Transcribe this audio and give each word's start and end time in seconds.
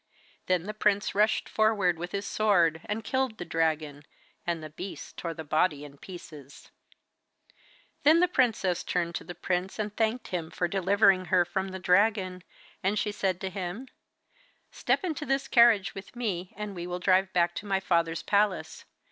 Then 0.47 0.63
the 0.63 0.73
prince 0.73 1.13
rushed 1.13 1.47
forward 1.47 1.99
with 1.99 2.11
his 2.11 2.25
sword 2.25 2.81
and 2.85 3.03
killed 3.03 3.37
the 3.37 3.45
dragon, 3.45 4.03
and 4.47 4.63
the 4.63 4.71
beasts 4.71 5.13
tore 5.13 5.35
the 5.35 5.43
body 5.43 5.85
in 5.85 5.99
pieces. 5.99 6.71
Then 8.01 8.19
the 8.19 8.27
princess 8.27 8.83
turned 8.83 9.13
to 9.13 9.23
the 9.23 9.35
prince 9.35 9.77
and 9.77 9.95
thanked 9.95 10.29
him 10.29 10.49
for 10.49 10.67
delivering 10.67 11.25
her 11.25 11.45
from 11.45 11.67
the 11.67 11.77
dragon, 11.77 12.43
and 12.81 12.97
she 12.97 13.11
said 13.11 13.39
to 13.41 13.51
him: 13.51 13.89
'Step 14.71 15.03
into 15.03 15.23
this 15.23 15.47
carriage 15.47 15.93
with 15.93 16.15
me, 16.15 16.51
and 16.57 16.73
we 16.75 16.87
will 16.87 16.97
drive 16.99 17.31
back 17.31 17.53
to 17.53 17.67
my 17.67 17.79
father's 17.79 18.23
palace. 18.23 18.85